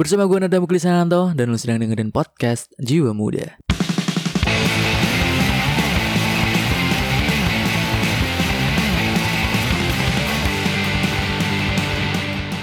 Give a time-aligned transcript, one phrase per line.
[0.00, 3.60] Bersama gue Nada Muklis Sananto dan lu sedang dengerin podcast Jiwa Muda.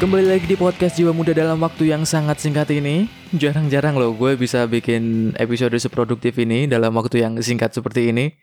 [0.01, 3.05] Kembali lagi di podcast Jiwa Muda dalam waktu yang sangat singkat ini.
[3.29, 8.33] Jarang-jarang loh gue bisa bikin episode seproduktif ini dalam waktu yang singkat seperti ini.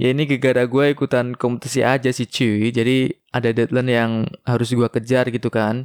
[0.00, 2.72] Ya ini gara-gara gue ikutan kompetisi aja sih cuy.
[2.72, 4.12] Jadi ada deadline yang
[4.48, 5.84] harus gue kejar gitu kan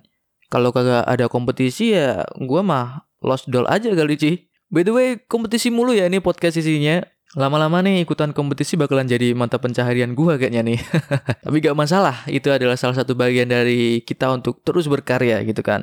[0.54, 4.36] Kalau kagak ada kompetisi ya gue mah lost doll aja kali cuy
[4.69, 7.01] By the way kompetisi mulu ya ini podcast isinya
[7.33, 10.78] Lama-lama nih ikutan kompetisi bakalan jadi mata pencaharian gua kayaknya nih.
[11.45, 15.81] Tapi gak masalah, itu adalah salah satu bagian dari kita untuk terus berkarya gitu kan.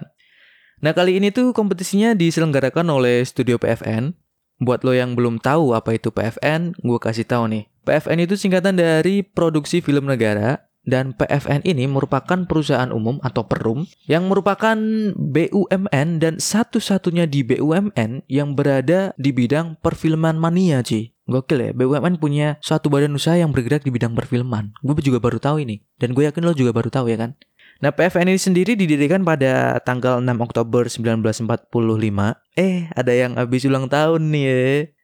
[0.78, 4.14] Nah kali ini tuh kompetisinya diselenggarakan oleh Studio PFN.
[4.62, 7.64] Buat lo yang belum tahu apa itu PFN, gue kasih tahu nih.
[7.82, 13.84] PFN itu singkatan dari Produksi Film Negara dan PFN ini merupakan perusahaan umum atau perum
[14.08, 14.76] yang merupakan
[15.14, 21.12] BUMN dan satu-satunya di BUMN yang berada di bidang perfilman mania, Ci.
[21.30, 24.74] Gokil ya, BUMN punya suatu badan usaha yang bergerak di bidang perfilman.
[24.82, 25.78] Gue juga baru tahu ini.
[26.00, 27.38] Dan gue yakin lo juga baru tahu ya kan?
[27.80, 32.36] Nah, PFN ini sendiri didirikan pada tanggal 6 Oktober 1945.
[32.58, 34.60] Eh, ada yang habis ulang tahun nih ya.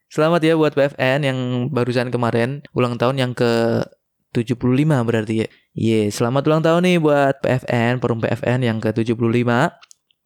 [0.06, 1.38] Selamat ya buat PFN yang
[1.74, 3.83] barusan kemarin ulang tahun yang ke
[4.37, 4.61] 75
[5.09, 5.48] berarti ya.
[5.73, 9.17] Yeah, selamat ulang tahun nih buat PFN, Perum PFN yang ke 75.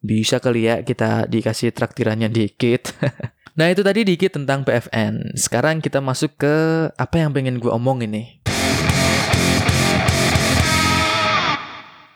[0.03, 2.91] Bisa kali ya kita dikasih traktirannya dikit.
[3.51, 5.35] Nah itu tadi dikit tentang PFN.
[5.35, 6.55] Sekarang kita masuk ke
[6.95, 8.27] apa yang pengen gue omongin nih.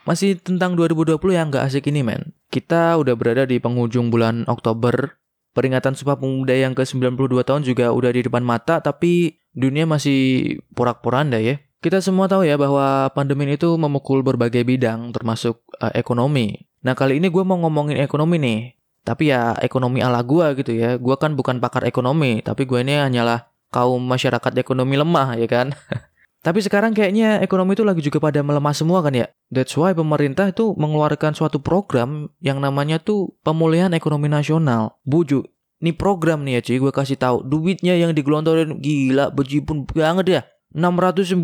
[0.07, 2.31] Masih tentang 2020 yang gak asik ini men.
[2.47, 5.19] Kita udah berada di penghujung bulan Oktober.
[5.51, 11.43] Peringatan Sumpah Pemuda yang ke-92 tahun juga udah di depan mata tapi dunia masih porak-poranda
[11.43, 11.59] ya.
[11.85, 16.65] Kita semua tahu ya bahwa pandemi itu memukul berbagai bidang termasuk uh, ekonomi.
[16.81, 18.73] Nah kali ini gue mau ngomongin ekonomi nih.
[19.05, 20.97] Tapi ya ekonomi ala gue gitu ya.
[20.97, 25.77] Gue kan bukan pakar ekonomi, tapi gue ini hanyalah kaum masyarakat ekonomi lemah ya kan.
[26.45, 29.29] Tapi sekarang kayaknya ekonomi itu lagi juga pada melemah semua kan ya.
[29.53, 34.97] That's why pemerintah itu mengeluarkan suatu program yang namanya tuh pemulihan ekonomi nasional.
[35.05, 35.45] Buju,
[35.85, 40.41] ini program nih ya cuy, gue kasih tahu duitnya yang digelontorin gila bejibun banget ya.
[40.75, 41.39] 695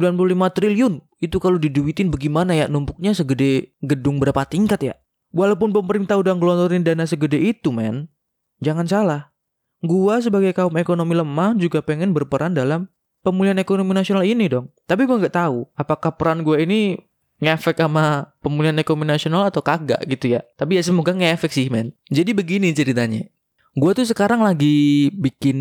[0.52, 1.00] triliun.
[1.24, 4.96] Itu kalau diduitin bagaimana ya numpuknya segede gedung berapa tingkat ya?
[5.32, 8.12] Walaupun pemerintah udah ngelontorin dana segede itu, men,
[8.60, 9.32] jangan salah.
[9.80, 12.92] Gua sebagai kaum ekonomi lemah juga pengen berperan dalam
[13.24, 14.68] pemulihan ekonomi nasional ini dong.
[14.84, 17.00] Tapi gua nggak tahu apakah peran gue ini
[17.42, 20.46] ngefek sama pemulihan ekonomi nasional atau kagak gitu ya.
[20.60, 21.96] Tapi ya semoga ngefek sih, men.
[22.12, 23.26] Jadi begini ceritanya.
[23.72, 25.60] Gue tuh sekarang lagi bikin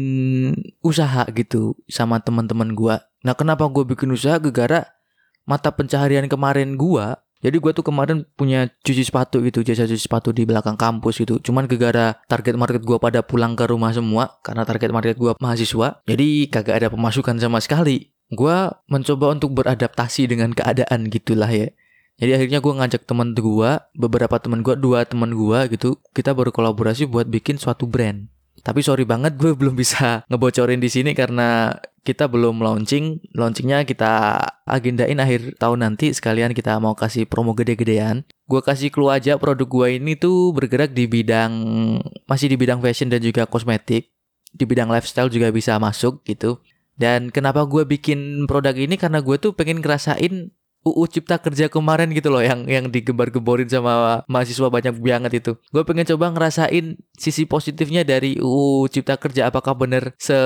[0.82, 2.97] usaha gitu sama teman-teman gue.
[3.22, 4.43] Nah kenapa gue bikin usaha?
[4.43, 4.91] Gegara
[5.47, 7.06] mata pencaharian kemarin gue
[7.41, 11.41] jadi gue tuh kemarin punya cuci sepatu gitu, jasa cuci sepatu di belakang kampus gitu.
[11.41, 16.04] Cuman gegara target market gue pada pulang ke rumah semua karena target market gue mahasiswa.
[16.04, 18.12] Jadi kagak ada pemasukan sama sekali.
[18.28, 21.72] Gue mencoba untuk beradaptasi dengan keadaan gitulah ya.
[22.20, 27.08] Jadi akhirnya gue ngajak teman gue, beberapa teman gue, dua teman gue gitu, kita berkolaborasi
[27.08, 28.28] buat bikin suatu brand.
[28.60, 31.72] Tapi sorry banget gue belum bisa ngebocorin di sini karena
[32.04, 33.25] kita belum launching.
[33.32, 34.36] Launchingnya kita
[34.69, 38.28] agendain akhir tahun nanti sekalian kita mau kasih promo gede-gedean.
[38.44, 41.52] Gue kasih clue aja produk gue ini tuh bergerak di bidang
[42.28, 44.12] masih di bidang fashion dan juga kosmetik.
[44.50, 46.60] Di bidang lifestyle juga bisa masuk gitu.
[47.00, 52.09] Dan kenapa gue bikin produk ini karena gue tuh pengen ngerasain UU Cipta Kerja kemarin
[52.17, 55.53] gitu loh yang yang digembar-gemborin sama mahasiswa banyak banget itu.
[55.69, 59.53] Gue pengen coba ngerasain sisi positifnya dari UU Cipta Kerja.
[59.53, 60.37] Apakah bener se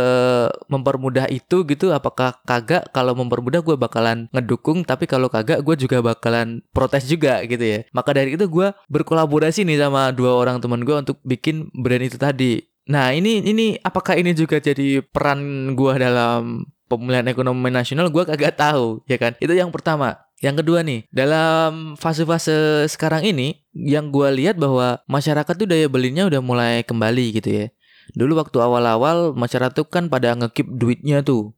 [0.67, 1.95] mempermudah itu gitu?
[1.95, 2.91] Apakah kagak?
[2.91, 4.83] Kalau mempermudah gue bakalan ngedukung.
[4.83, 7.78] Tapi kalau kagak gue juga bakalan protes juga gitu ya.
[7.95, 12.19] Maka dari itu gue berkolaborasi nih sama dua orang teman gue untuk bikin brand itu
[12.19, 12.59] tadi.
[12.84, 18.12] Nah ini ini apakah ini juga jadi peran gue dalam pemulihan ekonomi nasional?
[18.12, 19.33] Gue kagak tahu ya kan?
[19.41, 25.55] Itu yang pertama yang kedua nih, dalam fase-fase sekarang ini, yang gue lihat bahwa masyarakat
[25.56, 27.66] tuh daya belinya udah mulai kembali gitu ya.
[28.13, 31.57] Dulu waktu awal-awal masyarakat tuh kan pada ngekip duitnya tuh.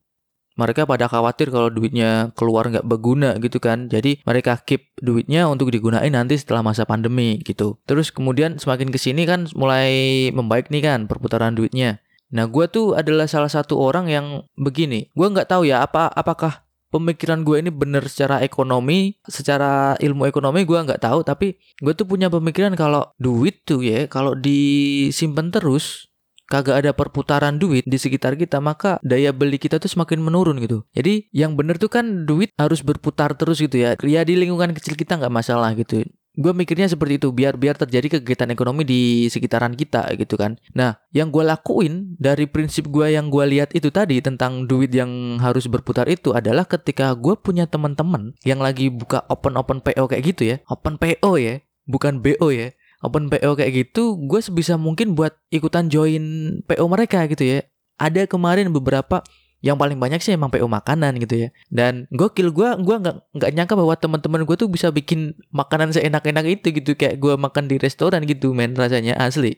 [0.57, 3.93] Mereka pada khawatir kalau duitnya keluar nggak berguna gitu kan.
[3.93, 7.77] Jadi mereka keep duitnya untuk digunain nanti setelah masa pandemi gitu.
[7.85, 12.01] Terus kemudian semakin ke sini kan mulai membaik nih kan perputaran duitnya.
[12.33, 14.27] Nah gue tuh adalah salah satu orang yang
[14.57, 15.13] begini.
[15.13, 16.66] Gue nggak tahu ya apa apakah
[16.97, 22.09] pemikiran gue ini bener secara ekonomi, secara ilmu ekonomi gue nggak tahu, tapi gue tuh
[22.09, 26.09] punya pemikiran kalau duit tuh ya, kalau disimpan terus,
[26.47, 30.87] kagak ada perputaran duit di sekitar kita, maka daya beli kita tuh semakin menurun gitu.
[30.95, 33.99] Jadi yang bener tuh kan duit harus berputar terus gitu ya.
[34.07, 36.07] Ya di lingkungan kecil kita nggak masalah gitu.
[36.37, 39.03] Gue mikirnya seperti itu biar biar terjadi kegiatan ekonomi di
[39.33, 40.61] sekitaran kita gitu kan.
[40.77, 45.41] Nah yang gue lakuin dari prinsip gue yang gue lihat itu tadi tentang duit yang
[45.41, 50.23] harus berputar itu adalah ketika gue punya teman-teman yang lagi buka open open PO kayak
[50.37, 50.57] gitu ya.
[50.69, 52.77] Open PO ya bukan BO ya.
[53.01, 57.59] Open PO kayak gitu gue sebisa mungkin buat ikutan join PO mereka gitu ya.
[57.97, 59.25] Ada kemarin beberapa
[59.65, 61.49] yang paling banyak sih emang PO makanan gitu ya.
[61.73, 66.45] Dan gokil gue gua nggak nggak nyangka bahwa teman-teman gue tuh bisa bikin makanan seenak-enak
[66.47, 66.93] itu gitu.
[66.95, 69.57] Kayak gue makan di restoran gitu men rasanya asli.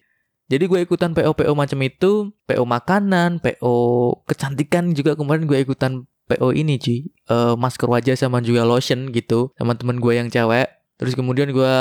[0.48, 3.76] Jadi gue ikutan PO PO macam itu PO makanan PO
[4.24, 9.52] kecantikan juga kemarin gue ikutan PO ini cuy uh, masker wajah sama juga lotion gitu
[9.60, 10.72] teman-teman gue yang cewek.
[10.98, 11.76] Terus kemudian gue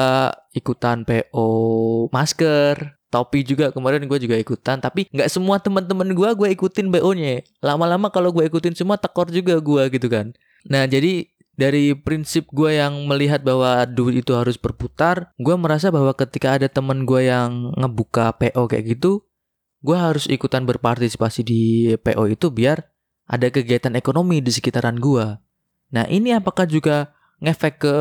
[0.51, 1.47] ikutan PO
[2.11, 7.11] masker topi juga kemarin gue juga ikutan tapi nggak semua teman-teman gue gue ikutin bo
[7.15, 10.35] nya lama-lama kalau gue ikutin semua tekor juga gue gitu kan.
[10.67, 16.13] Nah jadi dari prinsip gue yang melihat bahwa duit itu harus berputar gue merasa bahwa
[16.13, 19.25] ketika ada teman gue yang ngebuka PO kayak gitu
[19.81, 21.61] gue harus ikutan berpartisipasi di
[21.97, 22.85] PO itu biar
[23.25, 25.25] ada kegiatan ekonomi di sekitaran gue
[25.89, 27.95] nah ini apakah juga ngefek ke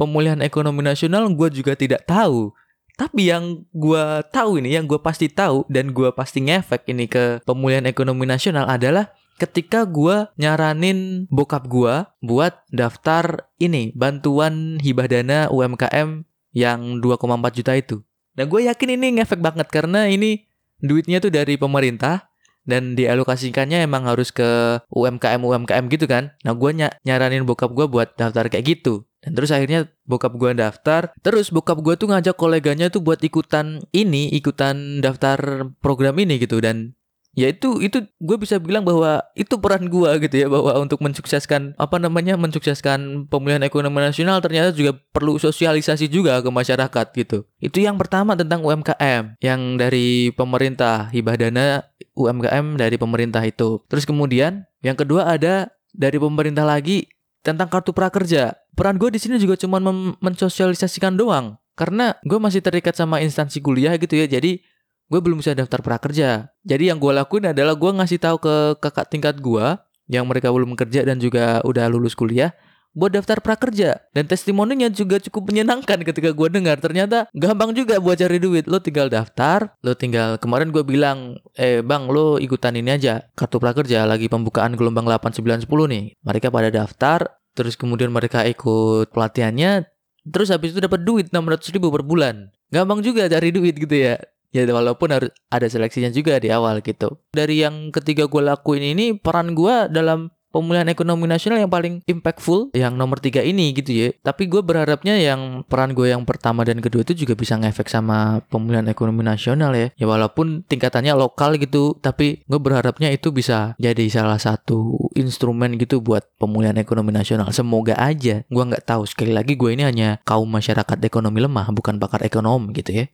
[0.00, 1.28] pemulihan ekonomi nasional?
[1.32, 2.52] Gue juga tidak tahu
[2.98, 7.38] tapi yang gue tahu ini, yang gue pasti tahu dan gue pasti ngefek ini ke
[7.46, 15.46] pemulihan ekonomi nasional adalah ketika gue nyaranin bokap gue buat daftar ini bantuan hibah dana
[15.46, 17.96] UMKM yang 2,4 juta itu.
[18.34, 20.50] Nah gue yakin ini ngefek banget karena ini
[20.82, 22.28] duitnya tuh dari pemerintah
[22.68, 26.36] dan dialokasikannya emang harus ke UMKM UMKM gitu kan.
[26.44, 29.07] Nah gue ny nyaranin bokap gue buat daftar kayak gitu.
[29.18, 31.10] Dan terus akhirnya bokap gue daftar.
[31.22, 36.62] Terus bokap gue tuh ngajak koleganya tuh buat ikutan ini, ikutan daftar program ini gitu.
[36.62, 36.98] Dan
[37.38, 41.78] ya itu itu gue bisa bilang bahwa itu peran gue gitu ya bahwa untuk mensukseskan
[41.78, 47.78] apa namanya mensukseskan pemulihan ekonomi nasional ternyata juga perlu sosialisasi juga ke masyarakat gitu itu
[47.78, 51.86] yang pertama tentang UMKM yang dari pemerintah hibah dana
[52.18, 57.06] UMKM dari pemerintah itu terus kemudian yang kedua ada dari pemerintah lagi
[57.46, 59.82] tentang kartu prakerja peran gue di sini juga cuma
[60.22, 61.58] mensosialisasikan doang.
[61.74, 64.62] Karena gue masih terikat sama instansi kuliah gitu ya jadi
[65.08, 66.54] gue belum bisa daftar prakerja.
[66.62, 69.74] Jadi yang gue lakuin adalah gue ngasih tahu ke kakak tingkat gue
[70.06, 72.54] yang mereka belum kerja dan juga udah lulus kuliah
[72.98, 74.10] buat daftar prakerja.
[74.10, 76.82] Dan testimoninya juga cukup menyenangkan ketika gue dengar.
[76.82, 78.66] Ternyata gampang juga buat cari duit.
[78.66, 83.62] Lo tinggal daftar lo tinggal kemarin gue bilang eh bang lo ikutan ini aja kartu
[83.62, 86.04] prakerja lagi pembukaan gelombang 8 9 10 nih.
[86.26, 89.90] Mereka pada daftar terus kemudian mereka ikut pelatihannya
[90.30, 92.54] terus habis itu dapat duit 600 ribu per bulan.
[92.70, 94.20] Gampang juga cari duit gitu ya.
[94.48, 97.20] Ya walaupun harus ada seleksinya juga di awal gitu.
[97.32, 102.72] Dari yang ketiga gue lakuin ini peran gue dalam pemulihan ekonomi nasional yang paling impactful
[102.72, 104.08] yang nomor tiga ini gitu ya.
[104.24, 108.40] Tapi gue berharapnya yang peran gue yang pertama dan kedua itu juga bisa ngefek sama
[108.48, 109.92] pemulihan ekonomi nasional ya.
[109.96, 116.00] Ya walaupun tingkatannya lokal gitu tapi gue berharapnya itu bisa jadi salah satu instrumen gitu
[116.00, 117.50] buat pemulihan ekonomi nasional.
[117.52, 119.04] Semoga aja gue nggak tahu.
[119.04, 123.06] Sekali lagi gue ini hanya kaum masyarakat ekonomi lemah bukan pakar ekonomi gitu ya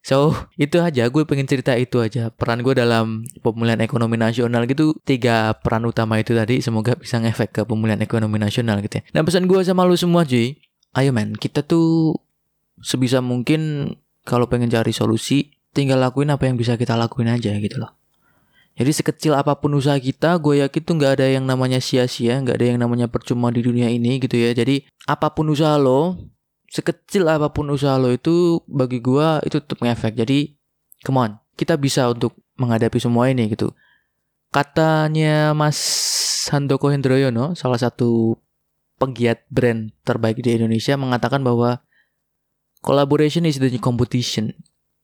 [0.00, 4.96] So itu aja gue pengen cerita itu aja peran gue dalam pemulihan ekonomi nasional gitu
[5.04, 9.02] tiga peran utama itu tadi semoga bisa ngefek ke pemulihan ekonomi nasional gitu ya.
[9.12, 10.56] Nah pesan gue sama lu semua cuy,
[10.96, 12.16] ayo men kita tuh
[12.80, 13.92] sebisa mungkin
[14.24, 17.92] kalau pengen cari solusi tinggal lakuin apa yang bisa kita lakuin aja gitu loh.
[18.80, 22.56] Jadi sekecil apa pun usaha kita, gue yakin tuh nggak ada yang namanya sia-sia, nggak
[22.56, 24.56] ada yang namanya percuma di dunia ini gitu ya.
[24.56, 26.16] Jadi apa pun usaha lo,
[26.70, 30.14] sekecil apa pun usaha lo itu bagi gua itu tetap ngefek.
[30.14, 30.54] Jadi
[31.02, 33.74] come on, kita bisa untuk menghadapi semua ini gitu.
[34.54, 35.78] Katanya Mas
[36.50, 38.38] Handoko Hendroyono, salah satu
[39.02, 41.82] penggiat brand terbaik di Indonesia mengatakan bahwa
[42.84, 44.54] collaboration is the competition.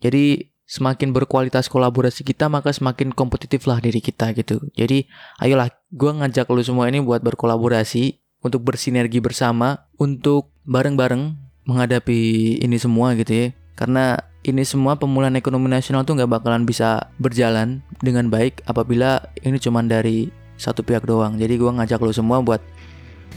[0.02, 4.60] Jadi semakin berkualitas kolaborasi kita maka semakin kompetitif lah diri kita gitu.
[4.74, 5.06] Jadi
[5.38, 12.76] ayolah gue ngajak lo semua ini buat berkolaborasi untuk bersinergi bersama untuk bareng-bareng menghadapi ini
[12.78, 13.46] semua gitu ya.
[13.76, 19.58] Karena ini semua pemulihan ekonomi nasional tuh nggak bakalan bisa berjalan dengan baik apabila ini
[19.58, 21.36] cuma dari satu pihak doang.
[21.36, 22.62] Jadi gue ngajak lo semua buat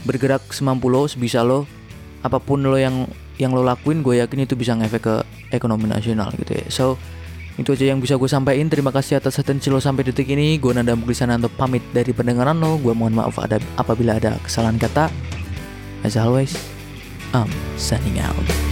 [0.08, 1.68] bergerak semampu lo sebisa lo
[2.24, 3.04] apa pun lo yang
[3.36, 5.14] yang lo lakuin gue yakin itu bisa ngefek ke
[5.52, 6.66] ekonomi nasional gitu ya.
[6.72, 6.96] So
[7.58, 8.72] itu aja yang bisa gue sampaikan.
[8.72, 10.56] Terima kasih atas atensi lo sampai detik ini.
[10.56, 12.80] Gue Nanda Muklisana pamit dari pendengaran lo.
[12.80, 15.12] Gue mohon maaf ada apabila ada kesalahan kata.
[16.00, 16.79] As always
[17.32, 18.69] Um, I'm signing out.